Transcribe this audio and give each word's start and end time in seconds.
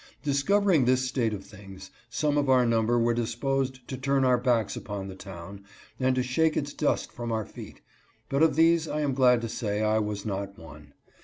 Discovering 0.23 0.85
this 0.85 1.07
state 1.07 1.31
of 1.31 1.43
things, 1.43 1.91
some 2.09 2.35
of 2.35 2.49
our 2.49 2.65
number 2.65 2.97
were 2.97 3.13
disposed 3.13 3.87
to 3.87 3.99
turn 3.99 4.25
our 4.25 4.39
backs 4.39 4.75
upon 4.75 5.07
the 5.07 5.15
town 5.15 5.63
and 5.99 6.15
to 6.15 6.23
shake 6.23 6.57
its 6.57 6.73
dust 6.73 7.11
from 7.11 7.31
our 7.31 7.45
feet, 7.45 7.81
but 8.27 8.41
of 8.41 8.55
these, 8.55 8.87
I 8.87 9.01
am 9.01 9.13
glad 9.13 9.41
to 9.41 9.47
say, 9.47 9.83
I 9.83 9.99
was 9.99 10.25
not 10.25 10.57
one. 10.57 10.93